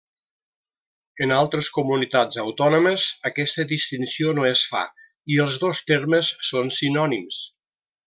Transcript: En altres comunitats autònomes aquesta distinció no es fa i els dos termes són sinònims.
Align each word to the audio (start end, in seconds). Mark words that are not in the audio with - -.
En 1.25 1.33
altres 1.39 1.69
comunitats 1.75 2.39
autònomes 2.45 3.05
aquesta 3.31 3.67
distinció 3.75 4.35
no 4.41 4.49
es 4.55 4.67
fa 4.73 4.83
i 5.37 5.41
els 5.47 5.63
dos 5.69 5.87
termes 5.95 6.35
són 6.53 6.77
sinònims. 6.83 7.49